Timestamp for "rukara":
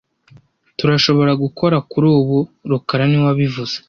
2.69-3.03